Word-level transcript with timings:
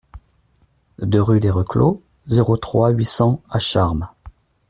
deux 0.97 1.21
rue 1.21 1.39
des 1.39 1.51
Reclos, 1.51 2.01
zéro 2.25 2.57
trois, 2.57 2.89
huit 2.89 3.05
cents 3.05 3.43
à 3.51 3.59
Charmes 3.59 4.09